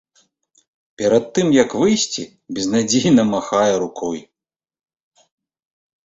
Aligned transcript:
Перад 0.99 1.25
тым 1.37 1.47
як 1.63 1.69
выйсці, 1.81 2.23
безнадзейна 2.59 3.25
махае 3.33 3.73
рукой. 3.83 4.19